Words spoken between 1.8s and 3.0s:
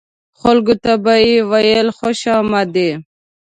خوش آمدي.